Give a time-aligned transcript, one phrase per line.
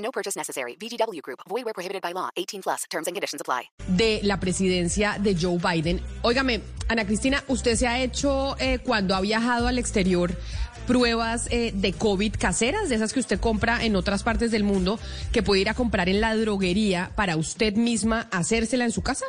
[0.00, 0.76] No purchase necessary.
[0.76, 1.40] VGW Group.
[1.48, 2.28] Void where prohibited by law.
[2.36, 2.84] 18 plus.
[2.90, 3.70] Terms and conditions apply.
[3.96, 6.00] de la presidencia de Joe Biden.
[6.22, 10.32] Óigame, Ana Cristina, ¿usted se ha hecho eh, cuando ha viajado al exterior
[10.86, 14.98] pruebas eh, de COVID caseras, de esas que usted compra en otras partes del mundo,
[15.32, 19.26] que puede ir a comprar en la droguería para usted misma hacérsela en su casa?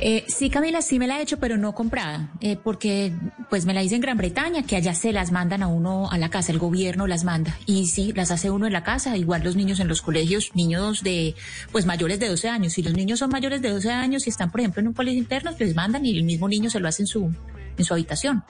[0.00, 3.12] Eh, sí, Camila, sí me la he hecho, pero no comprada, eh, porque
[3.50, 6.18] pues me la hice en Gran Bretaña, que allá se las mandan a uno a
[6.18, 7.58] la casa, el gobierno las manda.
[7.66, 11.02] Y sí, las hace uno en la casa, igual los niños en los colegios, niños
[11.02, 11.34] de
[11.72, 12.74] pues mayores de 12 años.
[12.74, 15.18] Si los niños son mayores de 12 años y están, por ejemplo, en un colegio
[15.18, 17.34] interno, les mandan y el mismo niño se lo hace en su,
[17.76, 18.44] en su habitación.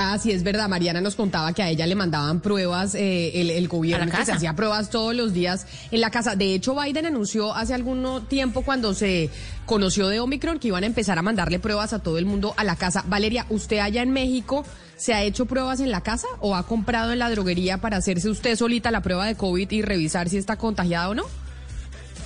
[0.00, 0.68] Ah, sí, es verdad.
[0.68, 4.30] Mariana nos contaba que a ella le mandaban pruebas, eh, el, el gobierno que se
[4.30, 6.36] hacía pruebas todos los días en la casa.
[6.36, 9.28] De hecho, Biden anunció hace algún tiempo cuando se
[9.66, 12.62] conoció de Omicron que iban a empezar a mandarle pruebas a todo el mundo a
[12.62, 13.04] la casa.
[13.08, 14.64] Valeria, ¿usted allá en México
[14.96, 18.30] se ha hecho pruebas en la casa o ha comprado en la droguería para hacerse
[18.30, 21.24] usted solita la prueba de COVID y revisar si está contagiada o no?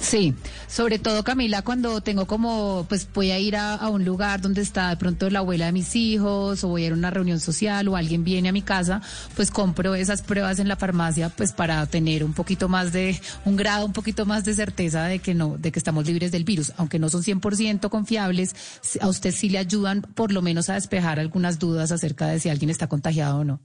[0.03, 0.35] Sí,
[0.67, 4.91] sobre todo Camila, cuando tengo como, pues voy a ir a, un lugar donde está
[4.91, 7.87] de pronto la abuela de mis hijos o voy a ir a una reunión social
[7.87, 9.01] o alguien viene a mi casa,
[9.37, 13.55] pues compro esas pruebas en la farmacia pues para tener un poquito más de, un
[13.57, 16.73] grado un poquito más de certeza de que no, de que estamos libres del virus,
[16.79, 18.57] aunque no son 100% confiables,
[19.01, 22.49] a usted sí le ayudan por lo menos a despejar algunas dudas acerca de si
[22.49, 23.61] alguien está contagiado o no.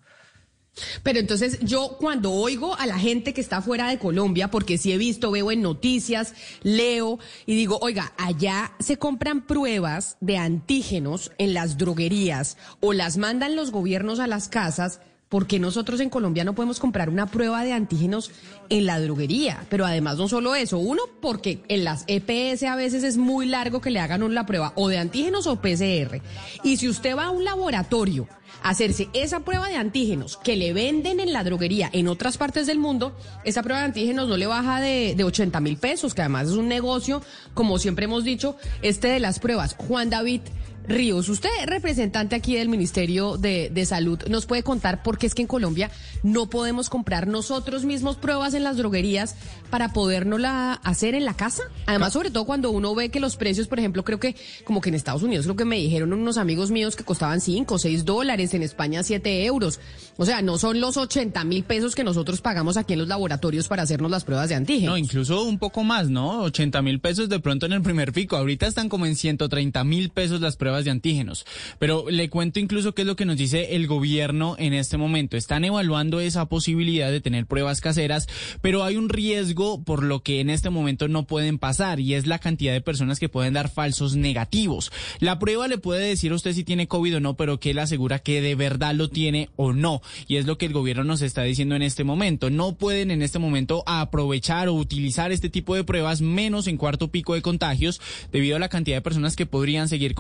[1.04, 4.92] Pero entonces yo cuando oigo a la gente que está fuera de Colombia, porque sí
[4.92, 11.32] he visto, veo en noticias, leo y digo, oiga, allá se compran pruebas de antígenos
[11.38, 15.00] en las droguerías o las mandan los gobiernos a las casas.
[15.30, 18.32] Porque nosotros en Colombia no podemos comprar una prueba de antígenos
[18.70, 19.66] en la droguería?
[19.70, 23.82] Pero además no solo eso, uno, porque en las EPS a veces es muy largo
[23.82, 26.22] que le hagan una prueba o de antígenos o PCR.
[26.64, 28.28] Y si usted va a un laboratorio
[28.64, 32.66] a hacerse esa prueba de antígenos que le venden en la droguería en otras partes
[32.66, 36.22] del mundo, esa prueba de antígenos no le baja de, de 80 mil pesos, que
[36.22, 37.22] además es un negocio,
[37.54, 39.76] como siempre hemos dicho, este de las pruebas.
[39.78, 40.42] Juan David
[40.88, 45.36] Ríos, usted representante aquí del Ministerio de, de Salud, ¿nos puede contar por qué es
[45.36, 45.92] que en Colombia
[46.24, 49.36] no podemos comprar nosotros mismos pruebas en las droguerías
[49.70, 51.64] para podérnosla hacer en la casa?
[51.88, 54.88] Además, sobre todo cuando uno ve que los precios, por ejemplo, creo que como que
[54.88, 58.06] en Estados Unidos, creo que me dijeron unos amigos míos que costaban 5 o 6
[58.06, 59.82] dólares, en España 7 euros.
[60.16, 63.68] O sea, no son los 80 mil pesos que nosotros pagamos aquí en los laboratorios
[63.68, 64.94] para hacernos las pruebas de antígenos.
[64.94, 66.44] No, incluso un poco más, ¿no?
[66.44, 68.38] 80 mil pesos de pronto en el primer pico.
[68.38, 71.46] Ahorita están como en 130 mil pesos las pruebas de antígenos.
[71.80, 75.38] Pero le cuento incluso qué es lo que nos dice el gobierno en este momento.
[75.38, 78.28] Están evaluando esa posibilidad de tener pruebas caseras,
[78.62, 82.28] pero hay un riesgo por lo que en este momento no pueden pasar y es
[82.28, 84.92] la cantidad de personas que pueden dar falsos negativos.
[85.20, 87.80] La prueba le puede decir a usted si tiene COVID o no, pero que él
[87.80, 90.02] asegura que de verdad lo tiene o no.
[90.28, 92.50] Y es lo que el gobierno nos está diciendo en este momento.
[92.50, 97.10] No pueden en este momento aprovechar o utilizar este tipo de pruebas menos en cuarto
[97.10, 98.02] pico de contagios
[98.32, 100.16] debido a la cantidad de personas que podrían seguir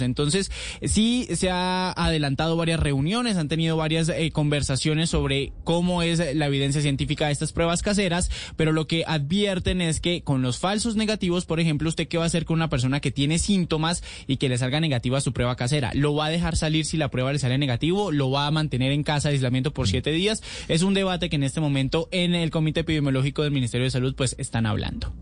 [0.00, 0.50] Entonces,
[0.82, 6.46] sí se ha adelantado varias reuniones, han tenido varias eh, conversaciones sobre cómo es la
[6.46, 10.96] evidencia científica de estas pruebas caseras, pero lo que advierten es que con los falsos
[10.96, 14.36] negativos, por ejemplo, usted qué va a hacer con una persona que tiene síntomas y
[14.36, 15.90] que le salga negativa su prueba casera.
[15.94, 18.12] ¿Lo va a dejar salir si la prueba le sale negativo?
[18.12, 20.42] ¿Lo va a mantener en casa de aislamiento por siete días?
[20.68, 24.14] Es un debate que en este momento en el Comité Epidemiológico del Ministerio de Salud
[24.14, 25.14] pues están hablando.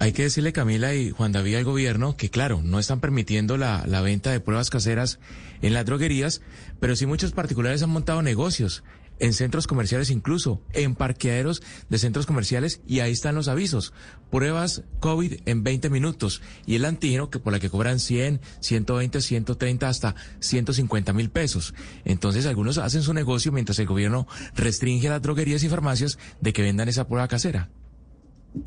[0.00, 3.84] Hay que decirle, Camila y Juan David, al gobierno que, claro, no están permitiendo la,
[3.86, 5.18] la venta de pruebas caseras
[5.60, 6.40] en las droguerías,
[6.78, 8.84] pero sí muchos particulares han montado negocios
[9.20, 13.92] en centros comerciales incluso, en parqueaderos de centros comerciales y ahí están los avisos.
[14.30, 19.20] Pruebas COVID en 20 minutos y el antígeno que por la que cobran 100, 120,
[19.20, 21.74] 130 hasta 150 mil pesos.
[22.04, 26.52] Entonces algunos hacen su negocio mientras el gobierno restringe a las droguerías y farmacias de
[26.52, 27.70] que vendan esa prueba casera.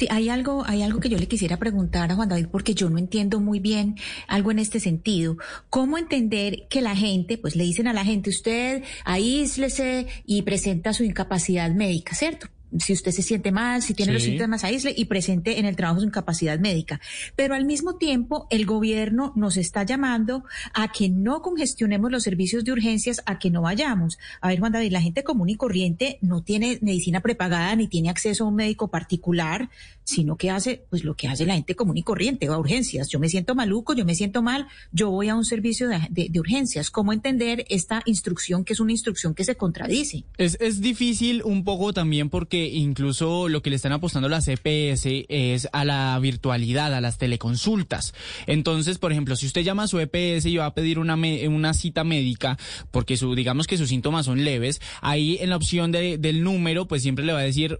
[0.09, 2.97] Hay algo, hay algo que yo le quisiera preguntar a Juan David porque yo no
[2.97, 3.95] entiendo muy bien
[4.27, 5.38] algo en este sentido.
[5.69, 10.93] ¿Cómo entender que la gente, pues le dicen a la gente, usted aíslese y presenta
[10.93, 12.47] su incapacidad médica, ¿cierto?
[12.79, 14.29] Si usted se siente mal, si tiene los Sí.
[14.31, 17.01] síntomas, aísle y presente en el trabajo su incapacidad médica.
[17.35, 22.63] Pero al mismo tiempo, el gobierno nos está llamando a que no congestionemos los servicios
[22.63, 24.18] de urgencias, a que no vayamos.
[24.41, 28.09] A ver, Juan David, la gente común y corriente no tiene medicina prepagada ni tiene
[28.09, 29.69] acceso a un médico particular,
[30.03, 33.09] sino que hace, pues lo que hace la gente común y corriente, va a urgencias.
[33.09, 36.27] Yo me siento maluco, yo me siento mal, yo voy a un servicio de, de-
[36.29, 36.89] de urgencias.
[36.89, 40.23] ¿Cómo entender esta instrucción que es una instrucción que se contradice?
[40.38, 45.25] Es, es difícil un poco también porque incluso lo que le están apostando las EPS
[45.29, 48.13] es a la virtualidad, a las teleconsultas.
[48.47, 52.03] Entonces, por ejemplo, si usted llama a su EPS y va a pedir una, cita
[52.03, 52.57] médica,
[52.91, 56.87] porque su, digamos que sus síntomas son leves, ahí en la opción de- del número,
[56.87, 57.77] pues siempre le va a decir,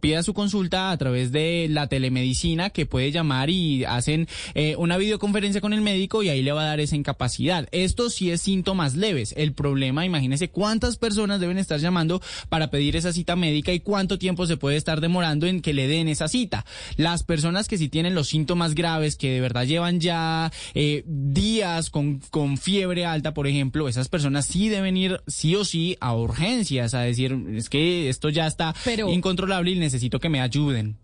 [0.00, 4.96] pida su consulta a través de la telemedicina que puede llamar y hacen eh, una
[4.96, 7.68] videoconferencia con el médico y ahí le va a dar esa incapacidad.
[7.72, 9.34] Esto sí es síntomas leves.
[9.36, 14.18] El problema, imagínese cuántas personas deben estar llamando para pedir esa cita médica y cuánto
[14.18, 16.64] tiempo se puede estar demorando en que le den esa cita.
[16.96, 21.90] Las personas que sí tienen los síntomas graves, que de verdad llevan ya eh, días
[21.90, 26.14] con, con fiebre alta, por ejemplo, esas personas sí deben ir sí o sí a
[26.14, 30.96] urgencias a decir, es que esto ya está Pero- incontrolable y necesito que me ayuden.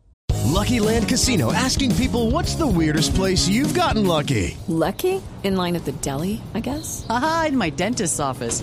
[0.53, 4.57] Lucky Land Casino asking people what's the weirdest place you've gotten lucky?
[4.69, 5.21] Lucky?
[5.45, 7.07] In line at the deli, I guess?
[7.09, 8.63] Aha, in my dentist's office.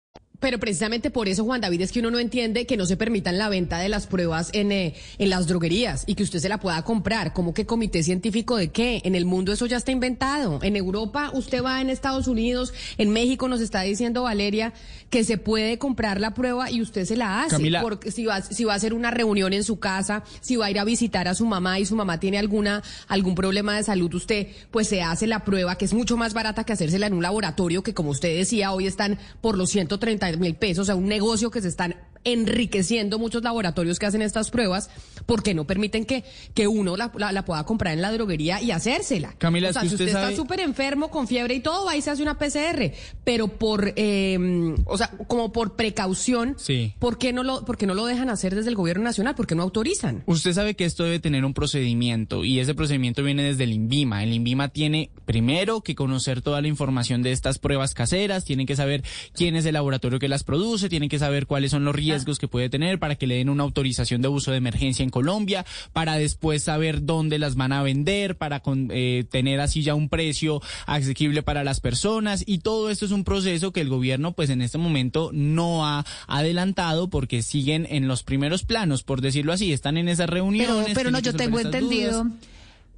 [0.41, 3.37] Pero precisamente por eso, Juan David, es que uno no entiende que no se permitan
[3.37, 6.59] la venta de las pruebas en, eh, en las droguerías y que usted se la
[6.59, 7.31] pueda comprar.
[7.31, 9.01] ¿Cómo que comité científico de qué?
[9.05, 10.59] En el mundo eso ya está inventado.
[10.63, 14.73] En Europa, usted va en Estados Unidos, en México nos está diciendo Valeria
[15.11, 17.51] que se puede comprar la prueba y usted se la hace.
[17.51, 17.81] Camila.
[17.81, 20.71] Porque si va, si va a hacer una reunión en su casa, si va a
[20.71, 24.11] ir a visitar a su mamá y su mamá tiene alguna, algún problema de salud,
[24.15, 27.21] usted pues se hace la prueba que es mucho más barata que hacérsela en un
[27.21, 31.07] laboratorio que como usted decía, hoy están por los 130 mil pesos, o sea, un
[31.07, 34.89] negocio que se están enriqueciendo muchos laboratorios que hacen estas pruebas
[35.25, 36.23] porque no permiten que,
[36.53, 39.33] que uno la, la- la pueda comprar en la droguería y hacérsela.
[39.39, 41.59] Camila, o sea, es que si usted usted sabe- está súper enfermo, con fiebre y
[41.61, 42.93] todo, va y se hace una PCR,
[43.23, 44.37] pero por, eh,
[44.85, 46.93] o sea, como por precaución, Sí.
[46.99, 49.33] ¿por qué no lo, por qué no lo dejan hacer desde el gobierno nacional?
[49.35, 50.23] ¿Por qué no autorizan?
[50.27, 54.23] Usted sabe que esto debe tener un procedimiento y ese procedimiento viene desde el INVIMA.
[54.23, 58.75] El INVIMA tiene primero que conocer toda la información de estas pruebas caseras, tienen que
[58.75, 59.01] saber
[59.33, 62.49] quién es el laboratorio que las produce, tienen que saber cuáles son los riesgos que
[62.49, 66.15] puede tener para que le den una autorización de uso de emergencia en Colombia, para
[66.15, 70.61] después saber dónde las van a vender, para con- eh, tener así ya un precio
[70.85, 74.61] asequible para las personas y todo esto es un proceso que el gobierno pues en
[74.61, 79.95] este momento no ha adelantado porque siguen en los primeros planos, por decirlo así, están
[79.95, 80.91] en esas reuniones.
[80.93, 82.23] pero no, yo tengo entendido.
[82.25, 82.33] dudas.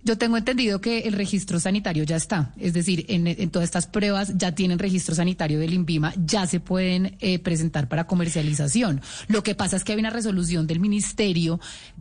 [0.05, 2.51] Yo tengo entendido que el registro sanitario ya está.
[2.59, 7.15] Es decir, en, todas estas pruebas ya tienen registro sanitario del INVIMA, ya se pueden
[7.21, 9.01] eh, presentar para comercialización.
[9.29, 11.59] Lo que pasa es que hay una resolución del ministerio,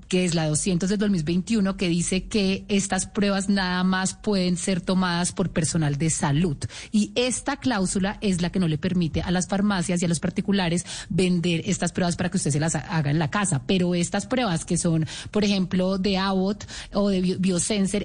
[0.09, 4.81] que es la 200 del 2021, que dice que estas pruebas nada más pueden ser
[4.81, 6.57] tomadas por personal de salud.
[6.91, 10.19] Y esta cláusula es la que no le permite a las farmacias y a los
[10.19, 13.63] particulares vender estas pruebas para que usted se las ha- haga en la casa.
[13.67, 17.39] Pero estas pruebas que son, por ejemplo, de Abbott o de Bio-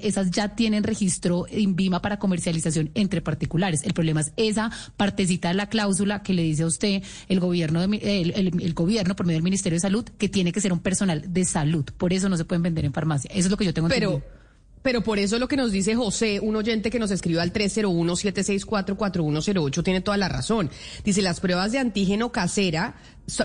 [0.04, 3.84] Esas ya tienen registro INVIMA para comercialización entre particulares.
[3.84, 7.80] El problema es esa partecita de la cláusula que le dice a usted el gobierno,
[7.82, 10.62] de mi- el, el- el gobierno por medio del Ministerio de Salud que tiene que
[10.62, 11.86] ser un personal de salud.
[11.98, 13.30] Por eso no se pueden vender en farmacia.
[13.32, 14.38] Eso es lo que yo tengo Pero, entendido.
[14.82, 19.84] pero por eso lo que nos dice José, un oyente que nos escribió al 301-764-4108,
[19.84, 20.70] tiene toda la razón.
[21.04, 22.96] Dice, las pruebas de antígeno casera,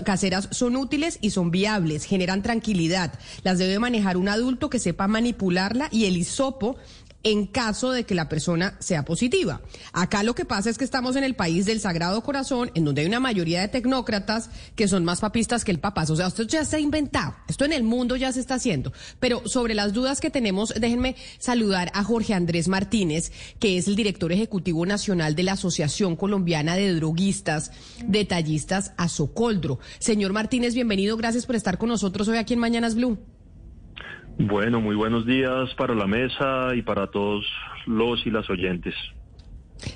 [0.05, 3.13] caseras son útiles y son viables, generan tranquilidad.
[3.43, 6.77] Las debe manejar un adulto que sepa manipularla y el hisopo
[7.23, 9.61] en caso de que la persona sea positiva.
[9.93, 13.01] Acá lo que pasa es que estamos en el país del Sagrado Corazón, en donde
[13.01, 16.09] hay una mayoría de tecnócratas que son más papistas que el papás.
[16.09, 17.35] O sea, esto ya se ha inventado.
[17.47, 18.91] Esto en el mundo ya se está haciendo.
[19.19, 23.95] Pero sobre las dudas que tenemos, déjenme saludar a Jorge Andrés Martínez, que es el
[23.95, 27.71] director ejecutivo nacional de la Asociación Colombiana de Droguistas,
[28.05, 29.79] Detallistas a Socoldro.
[29.99, 31.15] Señor Martínez, bienvenido.
[31.17, 33.17] Gracias por estar con nosotros hoy aquí en Mañanas Blue.
[34.37, 37.45] Bueno, muy buenos días para la mesa y para todos
[37.85, 38.95] los y las oyentes.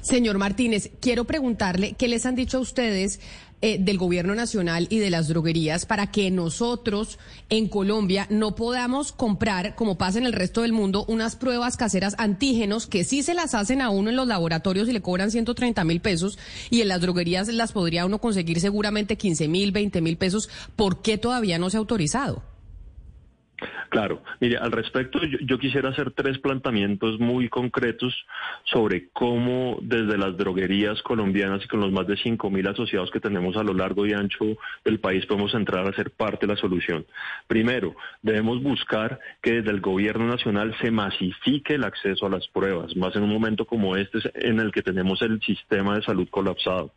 [0.02, 3.20] Señor Martínez, quiero preguntarle qué les han dicho a ustedes
[3.62, 7.18] eh, del gobierno nacional y de las droguerías para que nosotros
[7.50, 12.16] en Colombia no podamos comprar, como pasa en el resto del mundo, unas pruebas caseras
[12.20, 15.84] antígenos que sí se las hacen a uno en los laboratorios y le cobran 130
[15.86, 16.38] mil pesos
[16.70, 20.50] y en las droguerías las podría uno conseguir seguramente 15 mil, 20 mil pesos.
[20.76, 22.57] ¿Por qué todavía no se ha autorizado?
[23.90, 28.14] Claro, mire, al respecto yo, yo, quisiera hacer tres planteamientos muy concretos
[28.66, 33.20] sobre cómo desde las droguerías colombianas y con los más de cinco mil asociados que
[33.20, 36.60] tenemos a lo largo y ancho del país podemos entrar a ser parte de la
[36.60, 37.06] solución.
[37.48, 42.96] Primero, debemos buscar que desde el gobierno nacional se masifique el acceso a las pruebas,
[42.96, 46.94] más en un momento como este en el que tenemos el sistema de salud colapsado.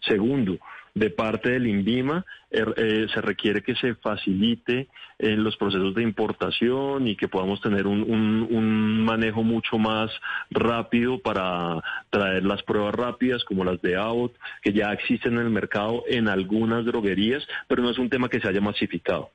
[0.00, 0.58] Segundo,
[0.94, 6.02] de parte del INVIMA er, eh, se requiere que se facilite en los procesos de
[6.02, 10.10] importación y que podamos tener un, manejo mucho más
[10.50, 15.50] rápido para traer las pruebas rápidas como las de AOT, que ya existen en el
[15.50, 19.30] mercado en algunas droguerías, pero no es un tema que se haya masificado.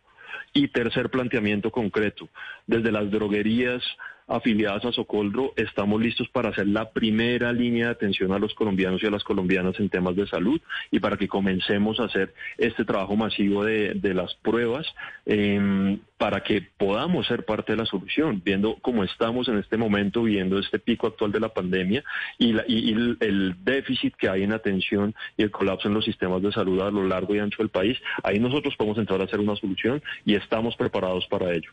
[0.53, 2.29] Y tercer planteamiento concreto,
[2.65, 3.83] desde las droguerías
[4.29, 9.03] afiliadas a Socorro, estamos listos para hacer la primera línea de atención a los colombianos
[9.03, 12.85] y a las colombianas en temas de salud y para que comencemos a hacer este
[12.85, 14.85] trabajo masivo de, de las pruebas
[15.25, 20.23] eh, para que podamos ser parte de la solución, viendo cómo estamos en este momento,
[20.23, 22.03] viendo este pico actual de la pandemia
[22.37, 26.41] y, la, y, el déficit que hay en atención y el colapso en los sistemas
[26.41, 27.97] de salud a lo largo y ancho del país.
[28.21, 31.71] Ahí nosotros podemos entrar a hacer una solución y estamos preparados para ello.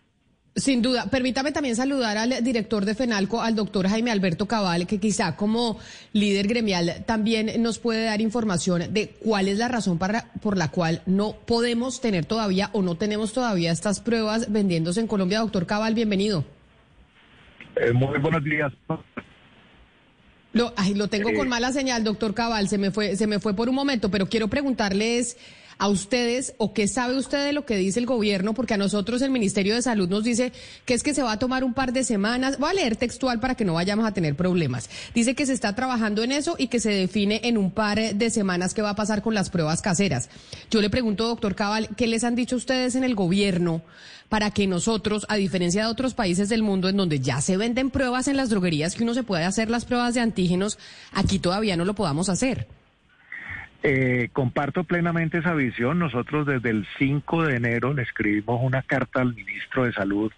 [0.56, 1.10] Sin duda.
[1.10, 5.78] Permítame también saludar al director de FENALCO, al doctor Jaime Alberto Cabal, que quizá como
[6.14, 10.70] líder gremial también nos puede dar información de cuál es la razón para, por la
[10.70, 15.40] cual no podemos tener todavía o no tenemos todavía estas pruebas vendiéndose en Colombia.
[15.40, 16.42] Doctor Cabal, bienvenido.
[17.76, 18.72] Eh, muy buenos días.
[20.54, 23.52] Lo, ay, lo tengo con mala señal, doctor Cabal, se me fue, se me fue
[23.52, 25.36] por un momento, pero quiero preguntarles
[25.78, 29.22] a ustedes o qué sabe usted de lo que dice el gobierno, porque a nosotros
[29.22, 30.52] el Ministerio de Salud nos dice
[30.84, 32.58] que es que se va a tomar un par de semanas.
[32.58, 34.88] Voy a leer textual para que no vayamos a tener problemas.
[35.14, 38.30] Dice que se está trabajando en eso y que se define en un par de
[38.30, 40.30] semanas qué va a pasar con las pruebas caseras.
[40.70, 43.82] Yo le pregunto, doctor Cabal, ¿qué les han dicho ustedes en el gobierno
[44.28, 47.90] para que nosotros, a diferencia de otros países del mundo en donde ya se venden
[47.90, 50.78] pruebas en las droguerías, que uno se puede hacer las pruebas de antígenos,
[51.12, 52.66] aquí todavía no lo podamos hacer?
[53.88, 56.00] Eh, comparto plenamente esa visión.
[56.00, 60.32] Nosotros desde el 5 de enero le escribimos una carta al ministro de Salud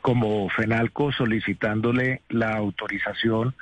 [0.00, 3.54] como FENALCO solicitándole la autorización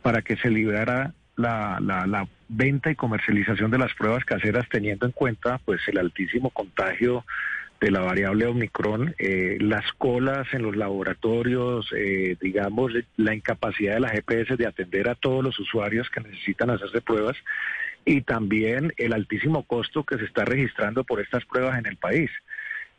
[0.00, 5.60] para que se liberara la, venta y comercialización de las pruebas caseras teniendo en cuenta
[5.66, 7.26] pues el altísimo contagio
[7.82, 14.00] de la variable Omicron, eh, las colas en los laboratorios, eh, digamos, la incapacidad de
[14.00, 17.36] la GPS de atender a todos los usuarios que necesitan hacerse pruebas
[18.08, 22.30] y también el altísimo costo que se está registrando por estas pruebas en el país.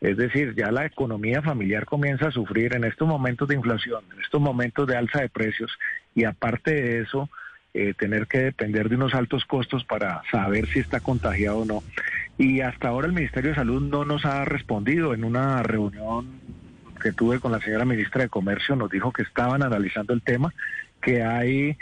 [0.01, 4.22] Es decir, ya la economía familiar comienza a sufrir en estos momentos de inflación, en
[4.22, 5.72] estos momentos de alza de precios
[6.13, 7.28] y aparte de eso,
[7.74, 11.84] eh, tener que depender de unos altos costos para saber si está contagiado o no.
[12.38, 15.16] Y hasta ahora el Ministerio de Salud no nos ha respondido.
[15.16, 16.39] En una reunión
[17.01, 20.54] que tuve con la señora ministra de Comercio nos dijo que estaban analizando el tema,
[21.01, 21.78] que hay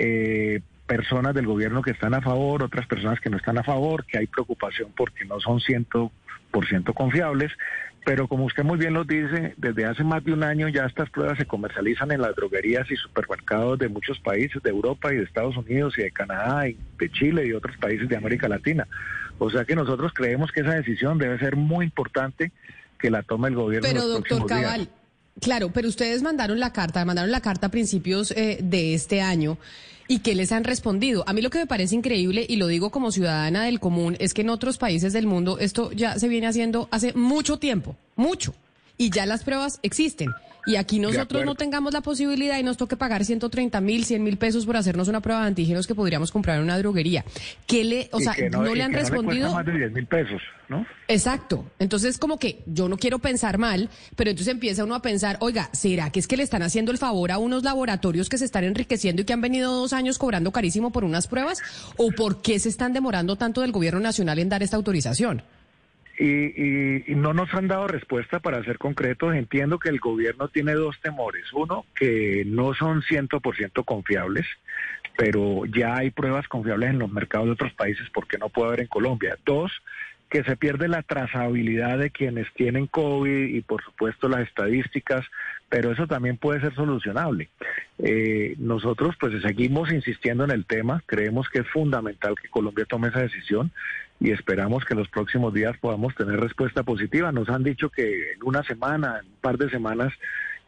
[0.00, 4.04] eh, personas del gobierno que están a favor, otras personas que no están a favor,
[4.04, 6.10] que hay preocupación porque no son 100%
[6.94, 7.52] confiables,
[8.04, 11.08] pero como usted muy bien lo dice, desde hace más de un año ya estas
[11.10, 15.22] pruebas se comercializan en las droguerías y supermercados de muchos países, de Europa y de
[15.22, 18.88] Estados Unidos y de Canadá y de Chile y otros países de América Latina.
[19.38, 22.50] O sea que nosotros creemos que esa decisión debe ser muy importante
[22.98, 23.88] que la tome el gobierno.
[23.88, 24.90] Pero en los doctor Cabal, días.
[25.40, 29.58] claro, pero ustedes mandaron la carta, mandaron la carta a principios eh, de este año.
[30.12, 31.24] ¿Y qué les han respondido?
[31.26, 34.34] A mí lo que me parece increíble, y lo digo como ciudadana del común, es
[34.34, 38.52] que en otros países del mundo esto ya se viene haciendo hace mucho tiempo, mucho,
[38.98, 40.28] y ya las pruebas existen.
[40.64, 44.36] Y aquí nosotros no tengamos la posibilidad y nos toque pagar 130 mil, 100 mil
[44.36, 47.24] pesos por hacernos una prueba de antígenos que podríamos comprar en una droguería.
[47.66, 49.52] ¿Qué le, o Y sea, no, le han no respondido?
[49.52, 50.86] más de 10 mil pesos, ¿no?
[51.08, 51.66] Exacto.
[51.80, 55.68] Entonces, como que yo no quiero pensar mal, pero entonces empieza uno a pensar, oiga,
[55.72, 58.64] ¿será que es que le están haciendo el favor a unos laboratorios que se están
[58.64, 61.58] enriqueciendo y que han venido dos años cobrando carísimo por unas pruebas?
[61.96, 65.42] ¿O por qué se están demorando tanto del gobierno nacional en dar esta autorización?
[66.22, 69.34] Y, y- no nos han dado respuesta para ser concretos.
[69.34, 71.52] Entiendo que el gobierno tiene dos temores.
[71.52, 74.46] Uno, que no son 100% confiables,
[75.16, 78.80] pero ya hay pruebas confiables en los mercados de otros países porque no puede haber
[78.82, 79.36] en Colombia.
[79.44, 79.72] Dos,
[80.30, 85.26] que se pierde la trazabilidad de quienes tienen COVID y por supuesto las estadísticas,
[85.68, 87.48] pero eso también puede ser solucionable.
[87.98, 93.08] Eh, nosotros pues seguimos insistiendo en el tema, creemos que es fundamental que Colombia tome
[93.08, 93.72] esa decisión
[94.22, 97.32] y esperamos que en los próximos días podamos tener respuesta positiva.
[97.32, 100.12] Nos han dicho que en una semana, en un par de semanas,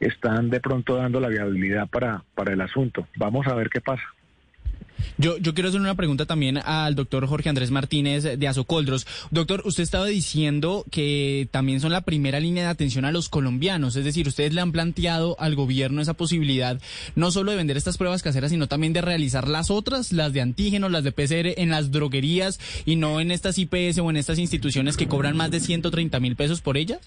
[0.00, 3.06] están de pronto dando la viabilidad para, para el asunto.
[3.16, 4.02] Vamos a ver qué pasa.
[5.18, 9.06] Yo, yo quiero hacer una pregunta también al doctor Jorge Andrés Martínez de Azocoldros.
[9.30, 13.96] Doctor, usted estaba diciendo que también son la primera línea de atención a los colombianos,
[13.96, 16.80] es decir, ustedes le han planteado al gobierno esa posibilidad
[17.14, 20.40] no solo de vender estas pruebas caseras, sino también de realizar las otras, las de
[20.40, 24.38] antígenos, las de PCR, en las droguerías y no en estas IPS o en estas
[24.38, 27.00] instituciones que cobran más de 130 mil pesos por ellas.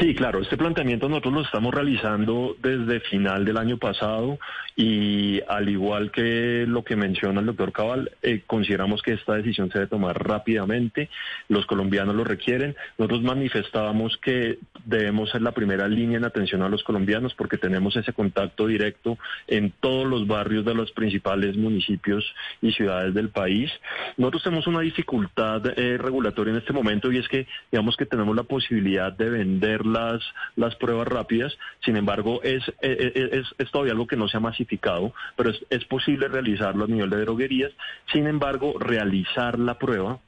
[0.00, 4.38] Sí, claro, este planteamiento nosotros lo estamos realizando desde final del año pasado
[4.76, 9.70] y al igual que lo que menciona el doctor Cabal, eh, consideramos que esta decisión
[9.70, 11.08] se debe tomar rápidamente,
[11.48, 12.76] los colombianos lo requieren.
[12.98, 17.96] Nosotros manifestábamos que debemos ser la primera línea en atención a los colombianos porque tenemos
[17.96, 22.22] ese contacto directo en todos los barrios de los principales municipios
[22.60, 23.70] y ciudades del país.
[24.18, 28.36] Nosotros tenemos una dificultad eh, regulatoria en este momento y es que digamos que tenemos
[28.36, 30.22] la posibilidad de vender las,
[30.56, 31.56] las pruebas rápidas.
[31.84, 35.84] Sin embargo, es, es, es, todavía algo que no se ha masificado, pero es, es
[35.84, 37.72] posible realizarlo a nivel de droguerías.
[38.12, 40.18] Sin embargo, realizar la prueba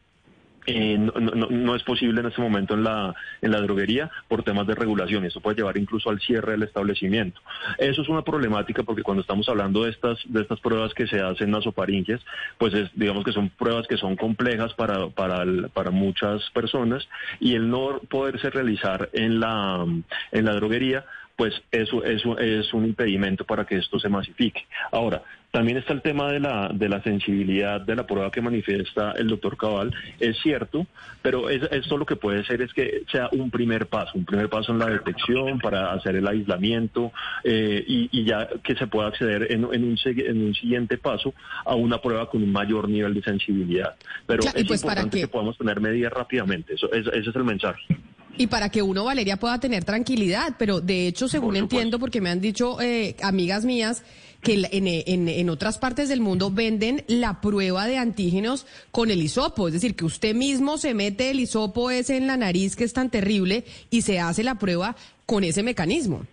[0.71, 1.13] eh, no,
[1.49, 5.25] no, es posible en este momento en la, en la droguería por temas de regulación.
[5.25, 7.41] Eso puede llevar incluso al cierre del establecimiento.
[7.79, 11.21] Eso es una problemática porque cuando estamos hablando de estas, de estas pruebas que se
[11.21, 12.21] hacen nasofaringes,
[12.59, 17.09] pues es, digamos que son pruebas que son complejas para, para, para muchas personas
[17.41, 19.87] y el no poderse realizar en la,
[20.33, 21.07] en la droguería
[21.39, 24.67] pues eso, eso es un impedimento para que esto se masifique.
[24.91, 29.13] Ahora, también está el tema de la, de la sensibilidad de la prueba que manifiesta
[29.13, 29.95] el doctor Cabal.
[30.19, 30.89] Es cierto,
[31.23, 34.73] pero esto lo que puede ser es que sea un primer paso, un primer paso
[34.73, 37.13] en la detección para hacer el aislamiento
[37.45, 41.99] eh, y, ya que se pueda acceder en, un, en un siguiente paso a una
[41.99, 43.95] prueba con un mayor nivel de sensibilidad.
[44.27, 46.75] Pero es pues importante que podamos tener medidas rápidamente.
[46.75, 47.87] Eso, ese es el mensaje.
[48.39, 52.31] Y para que uno, Valeria, pueda tener tranquilidad, pero de hecho, según entiendo, porque me
[52.31, 54.05] han dicho eh, amigas mías
[54.41, 59.21] que en, en, en, otras partes del mundo venden la prueba de antígenos con el
[59.21, 62.85] hisopo, es decir, que usted mismo se mete el hisopo ese en la nariz que
[62.85, 64.95] es tan terrible y se hace la prueba
[65.27, 66.25] con ese mecanismo.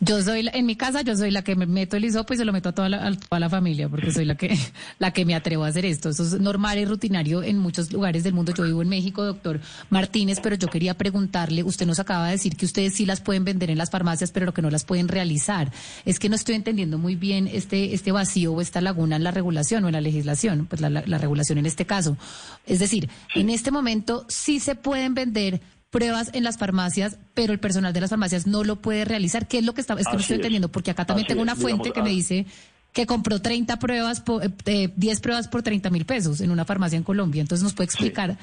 [0.00, 2.44] Yo soy, en mi casa, yo soy la que me meto el hisopo y se
[2.44, 4.58] lo meto a toda la, a toda la familia, porque soy la que,
[4.98, 6.10] la que me atrevo a hacer esto.
[6.10, 8.52] Eso es normal y rutinario en muchos lugares del mundo.
[8.56, 12.56] Yo vivo en México, doctor Martínez, pero yo quería preguntarle, usted nos acaba de decir
[12.56, 15.72] que ustedes sí las pueden vender en las farmacias, pero que no las pueden realizar.
[16.04, 19.30] Es que no estoy entendiendo muy bien este, este vacío o esta laguna en la
[19.30, 22.16] regulación o en la legislación, pues la, la regulación en este caso.
[22.66, 25.60] Es decir, en este momento sí se pueden vender
[25.94, 29.46] pruebas en las farmacias, pero el personal de las farmacias no lo puede realizar.
[29.46, 29.94] ¿Qué es lo que está?
[29.94, 32.46] Es que no estoy entendiendo, porque acá también tengo una fuente que me dice
[32.92, 36.96] que compró 30 pruebas, por, eh, 10 pruebas por 30 mil pesos en una farmacia
[36.96, 37.42] en Colombia.
[37.42, 38.36] Entonces, ¿nos puede explicar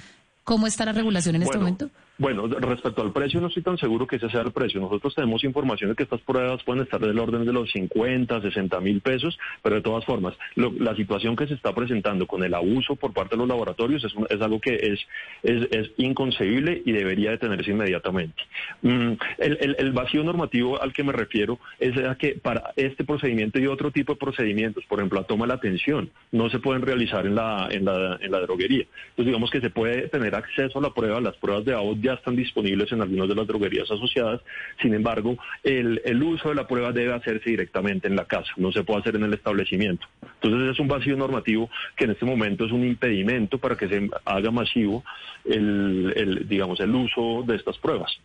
[0.45, 1.89] cómo está la regulación en este momento?
[2.21, 4.79] Bueno, respecto al precio, no estoy tan seguro que ese sea el precio.
[4.79, 8.79] Nosotros tenemos información de que estas pruebas pueden estar del orden de los 50, 60
[8.79, 12.95] mil pesos, pero de todas formas, la situación que se está presentando con el abuso
[12.95, 14.99] por parte de los laboratorios es, es algo que es,
[15.97, 18.43] inconcebible y debería detenerse inmediatamente.
[18.83, 23.59] Mm, el, el, vacío normativo al que me refiero es a que para este procedimiento
[23.59, 26.83] y otro tipo de procedimientos, por ejemplo, la toma de la atención, no se pueden
[26.83, 28.85] realizar en la, en la, en la droguería.
[29.09, 32.35] Entonces, digamos que se puede tener acceso a la prueba, las pruebas de AOD están
[32.35, 34.41] disponibles en algunas de las droguerías asociadas.
[34.81, 38.71] Sin embargo, el, el uso de la prueba debe hacerse directamente en la casa, no
[38.71, 40.07] se puede hacer en el establecimiento.
[40.41, 44.09] Entonces es un vacío normativo que en este momento es un impedimento para que se
[44.25, 45.03] haga masivo
[45.45, 48.19] el, el digamos, el uso de estas pruebas.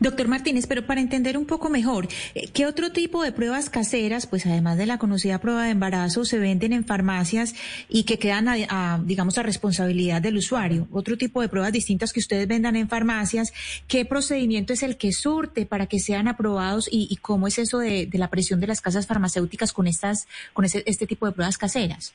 [0.00, 4.26] Doctor Martínez, pero para entender un poco mejor, eh, ¿qué otro tipo de pruebas caseras,
[4.26, 7.54] pues además de la conocida prueba de embarazo, se venden en farmacias
[7.88, 10.88] y que quedan, a, digamos, a responsabilidad del usuario?
[10.92, 13.52] Otro tipo de pruebas distintas que ustedes vendan en farmacias,
[13.86, 18.08] ¿qué procedimiento es el que surte para que sean aprobados y, cómo es eso de,
[18.12, 22.14] la presión de las casas farmacéuticas con estas, con este tipo de pruebas caseras?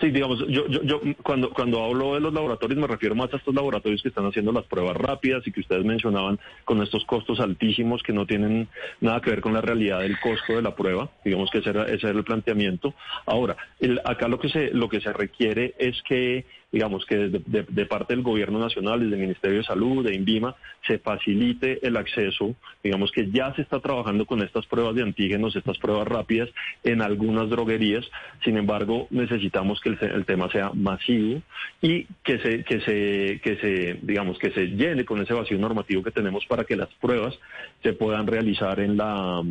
[0.00, 3.36] Sí, digamos, yo, yo, yo cuando, cuando hablo de los laboratorios me refiero más a
[3.36, 7.40] estos laboratorios que están haciendo las pruebas rápidas y que ustedes mencionaban con estos costos
[7.40, 8.68] altísimos que no tienen
[9.00, 11.10] nada que ver con la realidad del costo de la prueba.
[11.24, 12.94] Digamos que ese era, ese era el planteamiento.
[13.26, 17.42] Ahora, el, acá lo que se, lo que se requiere es que digamos que de,
[17.46, 20.54] de- de parte del gobierno nacional, desde el Ministerio de Salud, de INVIMA,
[20.86, 25.56] se facilite el acceso, digamos que ya se está trabajando con estas pruebas de antígenos,
[25.56, 26.48] estas pruebas rápidas
[26.84, 28.04] en algunas droguerías,
[28.44, 31.40] sin embargo necesitamos que el, el tema sea masivo
[31.80, 36.02] y que se, que se, que se, digamos, que se llene con ese vacío normativo
[36.02, 37.38] que tenemos para que las pruebas
[37.82, 39.42] se puedan realizar en la,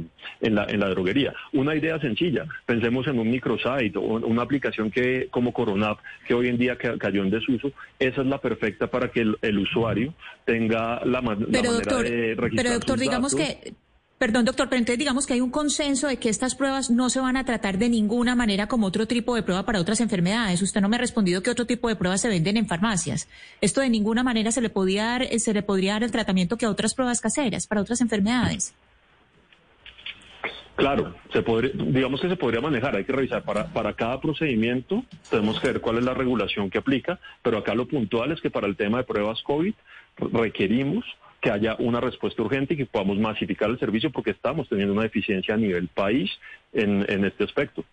[0.42, 1.34] en la, en la droguería.
[1.54, 6.48] Una idea sencilla, pensemos en un microsite o una aplicación que, como Coronap, que hoy
[6.50, 6.78] en día
[7.08, 10.14] cayó en desuso, esa es la perfecta para que el, el usuario
[10.46, 13.48] tenga la, Pero manera doctor, de registrar pero doctor, sus digamos datos.
[13.48, 13.74] que,
[14.18, 17.20] perdón doctor, pero entonces digamos que hay un consenso de que estas pruebas no se
[17.20, 20.62] van a tratar de ninguna manera como otro tipo de prueba para otras enfermedades.
[20.62, 23.30] Usted no me ha respondido que otro tipo de pruebas se venden en farmacias.
[23.62, 26.58] Esto de ninguna manera se le podía dar, eh, se le podría dar el tratamiento
[26.58, 28.74] que a otras pruebas caseras para otras enfermedades.
[30.78, 35.04] Claro, se podría, digamos que se podría manejar, hay que revisar para, para cada procedimiento,
[35.28, 38.52] tenemos que ver cuál es la regulación que aplica, pero acá lo puntual es que
[38.52, 39.74] para el tema de pruebas COVID
[40.34, 41.04] requerimos
[41.42, 45.02] que haya una respuesta urgente y que podamos masificar el servicio porque estamos teniendo una
[45.02, 46.30] deficiencia a nivel país
[46.74, 47.84] en, en este aspecto.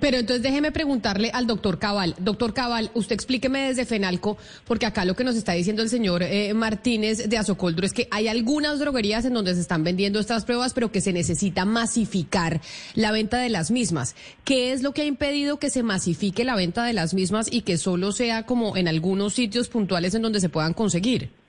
[0.00, 2.14] Pero entonces déjeme preguntarle al doctor Cabal.
[2.18, 6.22] Doctor Cabal, usted explíqueme desde FENALCO, porque acá lo que nos está diciendo el señor
[6.22, 10.44] eh, Martínez de Azocoldro es que hay algunas droguerías en donde se están vendiendo estas
[10.44, 12.60] pruebas, pero que se necesita masificar
[12.94, 14.14] la venta de las mismas.
[14.44, 17.62] ¿Qué es lo que ha impedido que se masifique la venta de las mismas y
[17.62, 21.39] que solo sea como en algunos sitios puntuales en donde se puedan conseguir?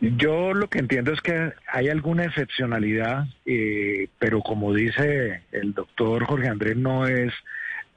[0.00, 6.24] Yo lo que entiendo es que hay alguna excepcionalidad, eh, pero como dice el doctor
[6.26, 7.32] Jorge Andrés, no es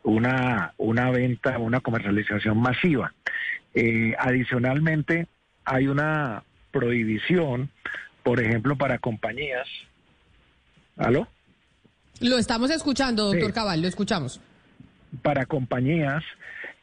[0.03, 3.13] una, una venta, una comercialización masiva.
[3.73, 5.27] Eh, adicionalmente,
[5.65, 7.69] hay una prohibición,
[8.23, 9.67] por ejemplo, para compañías.
[10.97, 11.27] ¿Aló?
[12.21, 13.53] Lo estamos escuchando, doctor Sí.
[13.53, 14.39] Cabal, lo escuchamos.
[15.21, 16.23] para compañías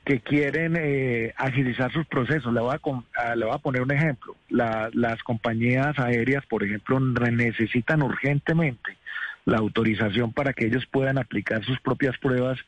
[0.07, 2.55] que quieren eh, agilizar sus procesos.
[2.55, 4.37] Le voy a, con- a- le voy a poner un ejemplo.
[4.49, 8.97] La- las compañías aéreas, por ejemplo, necesitan urgentemente
[9.45, 12.59] la autorización para que ellos puedan aplicar sus propias pruebas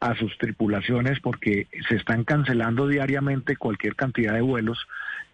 [0.00, 4.86] a sus tripulaciones porque se están cancelando diariamente cualquier cantidad de vuelos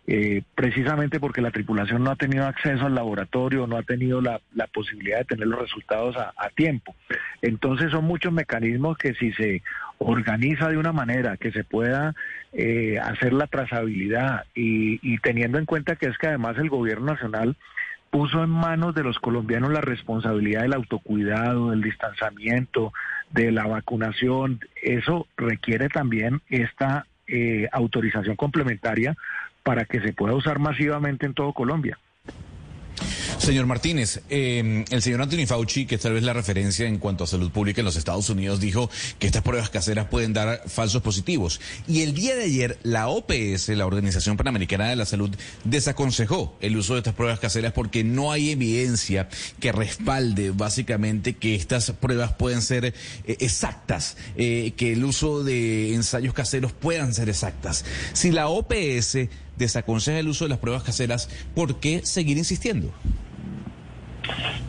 [0.06, 4.40] eh, precisamente porque la tripulación no ha tenido acceso al laboratorio, no ha tenido la,
[4.72, 6.94] posibilidad de tener los resultados a tiempo.
[7.42, 9.62] Entonces son muchos mecanismos que si se
[9.98, 12.14] organiza de una manera que se pueda
[12.52, 17.12] eh, hacer la trazabilidad y, y teniendo en cuenta que es que además el gobierno
[17.12, 17.56] nacional
[18.10, 22.92] puso en manos de los colombianos la responsabilidad del autocuidado, del distanciamiento,
[23.30, 24.60] de la vacunación.
[24.82, 29.16] Eso requiere también esta eh, autorización complementaria
[29.62, 31.98] para que se pueda usar masivamente en todo Colombia.
[33.40, 37.24] Señor Martínez, eh, el señor Anthony Fauci, que es tal vez la referencia en cuanto
[37.24, 41.00] a salud pública en los Estados Unidos, dijo que estas pruebas caseras pueden dar falsos
[41.00, 41.58] positivos.
[41.88, 45.30] Y el día de ayer, la OPS, la Organización Panamericana de la Salud,
[45.64, 51.54] desaconsejó el uso de estas pruebas caseras porque no hay evidencia que respalde básicamente que
[51.54, 52.94] estas pruebas pueden ser eh,
[53.40, 57.86] exactas, eh, que el uso de ensayos caseros puedan ser exactas.
[58.12, 59.16] Si la OPS
[59.56, 62.92] desaconseja el uso de las pruebas caseras, ¿por qué seguir insistiendo?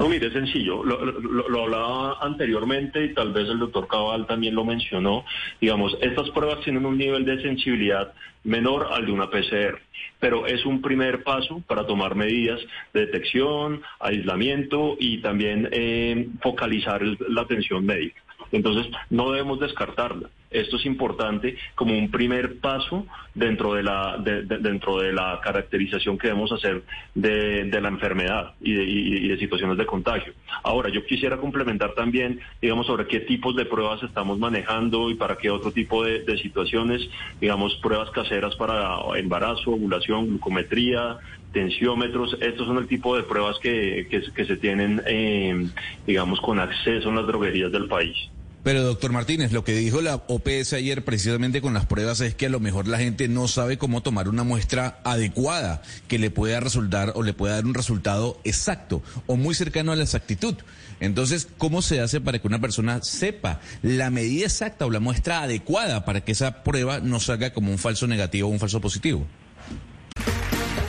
[0.02, 0.84] No, mire, sencillo.
[0.84, 5.24] Lo, hablaba anteriormente y tal vez el doctor Cabal también lo mencionó.
[5.60, 8.12] Digamos, estas pruebas tienen un nivel de sensibilidad
[8.44, 9.80] menor al de una PCR,
[10.20, 12.60] pero es un primer paso para tomar medidas
[12.96, 18.24] de detección, aislamiento y también eh, focalizar la atención médica.
[18.52, 20.30] Entonces, no debemos descartarla.
[20.52, 25.40] Esto es importante como un primer paso dentro de la, de- de- dentro de la
[25.44, 26.84] caracterización que debemos hacer
[27.16, 30.34] de, de la enfermedad y de, y- y de situaciones de contagio.
[30.64, 35.38] Ahora, yo quisiera complementar también, digamos, sobre qué tipos de pruebas estamos manejando y para
[35.38, 37.02] qué otro tipo de, situaciones,
[37.40, 41.18] digamos, pruebas caseras para embarazo, ovulación, glucometría,
[41.52, 42.38] tensiómetros.
[42.42, 45.70] Estos son el tipo de pruebas que, que, que se tienen, eh,
[46.06, 48.18] digamos, con acceso en las droguerías del país.
[48.64, 52.46] Pero doctor Martínez, lo que dijo la OPS ayer precisamente con las pruebas es que
[52.46, 56.60] a lo mejor la gente no sabe cómo tomar una muestra adecuada que le pueda
[56.60, 60.56] resultar o le pueda dar un resultado exacto o muy cercano a la exactitud.
[61.00, 65.42] Entonces, ¿cómo se hace para que una persona sepa la medida exacta o la muestra
[65.42, 69.26] adecuada para que esa prueba no salga como un falso negativo o un falso positivo?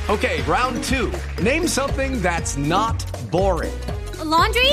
[0.08, 1.10] Okay, round two.
[1.42, 3.72] Name something that's not boring.
[4.20, 4.72] A laundry?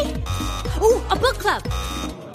[0.81, 1.63] Ooh, a book club.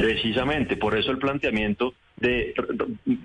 [0.00, 2.54] Precisamente, por eso el planteamiento de,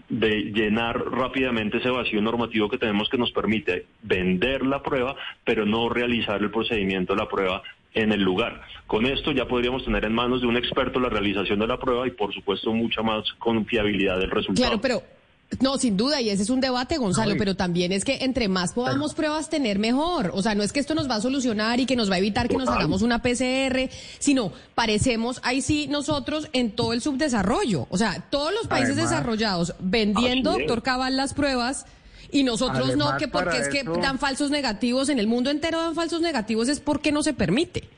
[0.09, 5.65] de llenar rápidamente ese vacío normativo que tenemos que nos permite vender la prueba, pero
[5.65, 7.61] no realizar el procedimiento de la prueba
[7.93, 8.61] en el lugar.
[8.87, 12.07] Con esto ya podríamos tener en manos de un experto la realización de la prueba
[12.07, 14.79] y por supuesto mucha más confiabilidad del resultado.
[14.79, 15.20] Claro, pero
[15.59, 17.37] no, sin duda, y ese es un debate, Gonzalo, Ay.
[17.37, 20.31] pero también es que entre más podamos pruebas tener mejor.
[20.33, 22.17] O sea, no es que esto nos va a solucionar y que nos va a
[22.19, 27.85] evitar que nos hagamos una PCR, sino parecemos, ahí sí, nosotros en todo el subdesarrollo.
[27.89, 31.85] O sea, todos los países Además- desarrollados vendiendo, doctor Cabal, las pruebas.
[32.33, 35.95] Y nosotros no, que porque es que dan falsos negativos, en el mundo entero dan
[35.95, 37.89] falsos negativos, es porque no se permite.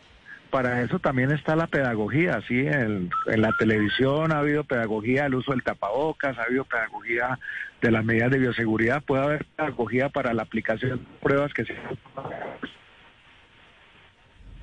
[0.53, 5.33] Para eso también está la pedagogía, sí, en, en la televisión ha habido pedagogía del
[5.33, 7.39] uso del tapabocas, ha habido pedagogía
[7.81, 11.73] de las medidas de bioseguridad, puede haber pedagogía para la aplicación de pruebas que se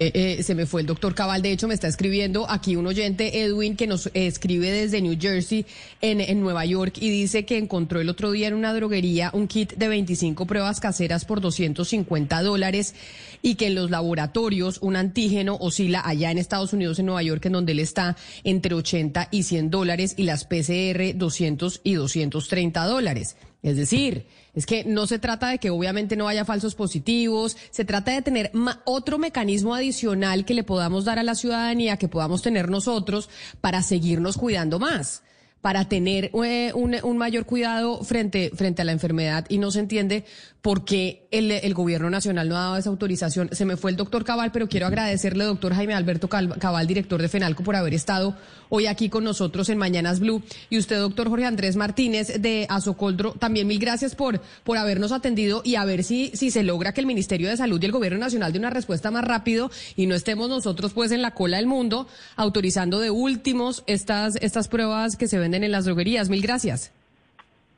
[0.02, 2.86] Eh, eh, se me fue el doctor Cabal, de hecho me está escribiendo aquí un
[2.86, 5.66] oyente, Edwin, que nos escribe desde New Jersey,
[6.00, 9.46] en, en Nueva York, y dice que encontró el otro día en una droguería un
[9.46, 12.94] kit de 25 pruebas caseras por 250 dólares
[13.42, 17.44] y que en los laboratorios un antígeno oscila allá en Estados Unidos, en Nueva York,
[17.44, 22.86] en donde él está, entre 80 y 100 dólares y las PCR 200 y 230
[22.86, 23.36] dólares.
[23.62, 27.84] Es decir, es que no se trata de que obviamente no haya falsos positivos, se
[27.84, 28.52] trata de tener
[28.84, 33.28] otro mecanismo adicional que le podamos dar a la ciudadanía, que podamos tener nosotros
[33.60, 35.22] para seguirnos cuidando más,
[35.60, 39.44] para tener eh, un, un mayor cuidado frente, frente a la enfermedad.
[39.50, 40.24] Y no se entiende
[40.62, 43.48] por qué el, el gobierno nacional no ha dado esa autorización.
[43.52, 47.28] Se me fue el doctor Cabal, pero quiero agradecerle, doctor Jaime Alberto Cabal, director de
[47.28, 48.36] FENALCO, por haber estado
[48.68, 50.42] hoy aquí con nosotros en Mañanas Blue.
[50.68, 55.62] Y usted, doctor Jorge Andrés Martínez de Azocoldro, también mil gracias por, por habernos atendido
[55.64, 58.18] y a ver si, si se logra que el Ministerio de Salud y el Gobierno
[58.18, 61.66] Nacional dé una respuesta más rápido y no estemos nosotros pues en la cola del
[61.66, 66.28] mundo autorizando de últimos estas, estas pruebas que se venden en las droguerías.
[66.28, 66.92] Mil gracias.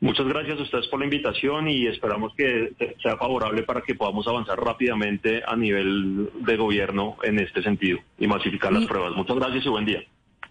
[0.02, 4.26] Muchas gracias a ustedes por la invitación y esperamos que sea favorable para que podamos
[4.26, 9.12] avanzar rápidamente a nivel de gobierno en este sentido y masificar las pruebas.
[9.14, 10.00] Muchas gracias y buen día.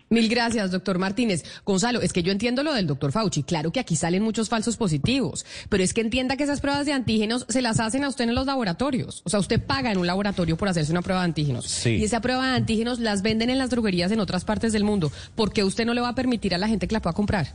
[0.07, 1.43] Mil gracias, doctor Martínez.
[1.65, 3.43] Gonzalo, es que yo entiendo lo del doctor Fauci.
[3.43, 6.93] Claro que aquí salen muchos falsos positivos, pero es que entienda que esas pruebas de
[6.93, 9.21] antígenos se las hacen a usted en los laboratorios.
[9.25, 11.65] O sea, usted paga en un laboratorio por hacerse una prueba de antígenos.
[11.65, 11.97] Sí.
[11.97, 15.11] Y esa prueba de antígenos las venden en las droguerías en otras partes del mundo.
[15.35, 17.47] ¿Por qué usted no le va a permitir a la gente que la pueda comprar?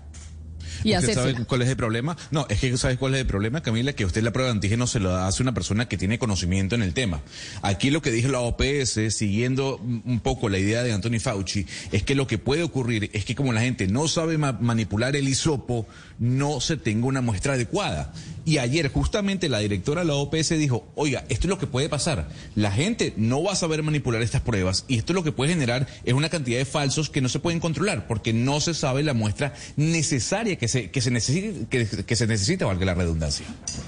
[0.85, 1.33] Y ¿Usted hacérsela.
[1.33, 2.17] sabe cuál es el problema?
[2.31, 3.93] No, es que ¿sabes cuál es el problema, Camila?
[3.93, 6.83] Que usted la prueba de antígeno se lo hace una persona que tiene conocimiento en
[6.83, 7.23] el tema.
[7.63, 12.03] Aquí lo que dijo la OPS, siguiendo un poco la idea de Anthony Fauci, es
[12.03, 15.29] que lo que puede ocurrir es que como la gente no sabe ma- manipular el
[15.29, 15.87] hisopo,
[16.19, 18.13] no se tenga una muestra adecuada.
[18.47, 21.89] Y ayer justamente la directora de la OPS dijo, oiga, esto es lo que puede
[21.91, 22.29] pasar.
[22.55, 25.87] La gente no va a saber manipular estas pruebas y esto lo que puede generar
[26.05, 29.13] es una cantidad de falsos que no se pueden controlar porque no se sabe la
[29.15, 33.45] muestra necesaria que se, que se, necesita, que, que se necesita, valga la redundancia.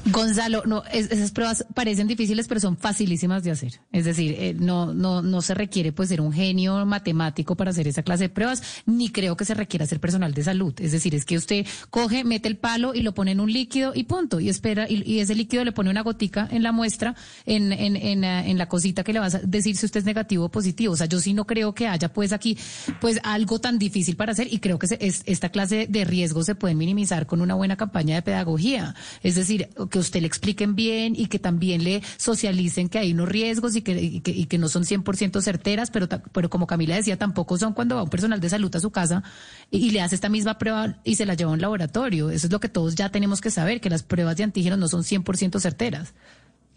[0.07, 3.81] Gonzalo, no, es- esas pruebas parecen difíciles, pero son facilísimas de hacer.
[3.93, 7.87] Es decir, eh, no, no, no se requiere pues ser un genio matemático para hacer
[7.89, 10.75] esa clase de pruebas, ni creo que se requiera ser personal de salud.
[10.81, 13.93] Es decir, es que usted coge, mete el palo y lo pone en un líquido
[13.95, 17.15] y punto, espera, y, ese líquido le pone una gotica en la muestra,
[17.47, 20.07] en, en, en, ah, en la cosita que le va a decir si usted es
[20.07, 20.93] negativo o positivo.
[20.95, 22.57] O sea, yo sí no creo que haya pues aquí
[23.01, 26.47] pues algo tan difícil para hacer y creo que se- es- esta clase de riesgos
[26.47, 28.95] se pueden minimizar con una buena campaña de pedagogía.
[29.23, 33.29] Es decir, que usted le expliquen bien y que también le socialicen que hay unos
[33.29, 37.57] riesgos y que, y que, no son 100% certeras, pero, pero como Camila decía, tampoco
[37.59, 39.23] son cuando va un personal de salud a su casa
[39.71, 42.31] y, y le hace esta misma prueba y se la lleva a un laboratorio.
[42.31, 44.89] Eso es lo que todos ya tenemos que saber, que las pruebas de antígenos no
[44.89, 46.15] son 100% certeras.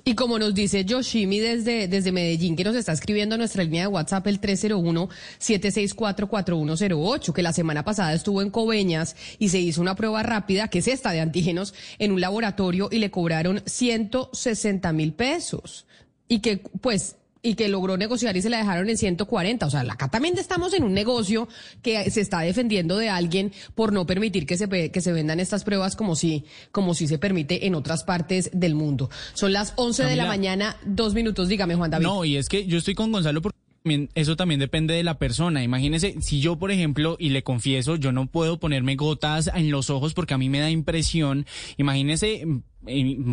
[0.03, 3.87] Y como nos dice Yoshimi desde, desde Medellín, que nos está escribiendo nuestra línea de
[3.87, 10.23] WhatsApp el 301-764-4108, que la semana pasada estuvo en Coveñas y se hizo una prueba
[10.23, 15.85] rápida, que es esta de antígenos, en un laboratorio y le cobraron 160 mil pesos.
[16.27, 19.65] Y que, pues, y que logró negociar y se la dejaron en 140.
[19.65, 21.47] O sea, acá también estamos en un negocio
[21.81, 25.63] que se está defendiendo de alguien por no permitir que se, que se vendan estas
[25.63, 29.09] pruebas como si, como si se permite en otras partes del mundo.
[29.33, 31.47] Son las 11 de la mañana, dos minutos.
[31.49, 32.05] Dígame, Juan David.
[32.05, 35.17] No, y es que yo estoy con Gonzalo por- también- eso también depende de la
[35.17, 35.63] persona.
[35.63, 39.89] Imagínese, si yo, por ejemplo, y le confieso, yo no puedo ponerme gotas en los
[39.89, 41.47] ojos porque a mí me da impresión.
[41.77, 42.45] Imagínese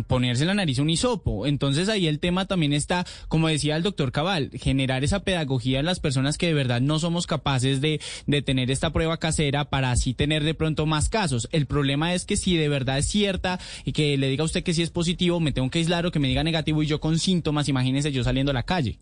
[0.07, 1.45] ponerse la nariz un hisopo.
[1.45, 5.85] Entonces ahí el tema también está, como decía el doctor Cabal, generar esa pedagogía en
[5.85, 9.91] las personas que de verdad no somos capaces de, de tener esta prueba casera para
[9.91, 11.49] así tener de pronto más casos.
[11.51, 14.63] El problema es que si de verdad es cierta y que le diga a usted
[14.63, 16.99] que si es positivo, me tengo que aislar o que me diga negativo y yo
[16.99, 18.99] con síntomas, imagínese yo saliendo a la calle.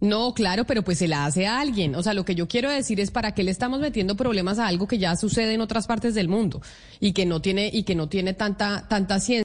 [0.00, 1.94] No, claro, pero pues se la hace a alguien.
[1.94, 4.66] O sea, lo que yo quiero decir es para qué le estamos metiendo problemas a
[4.66, 6.62] algo que ya sucede en otras partes del mundo
[7.00, 9.44] y que no tiene y que no tiene tanta tanta ciencia.